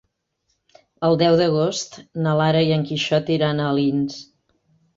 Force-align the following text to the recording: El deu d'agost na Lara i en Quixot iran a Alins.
El 1.09 1.17
deu 1.23 1.37
d'agost 1.41 1.99
na 2.25 2.35
Lara 2.41 2.65
i 2.71 2.73
en 2.79 2.89
Quixot 2.89 3.33
iran 3.39 3.61
a 3.67 3.71
Alins. 3.77 4.21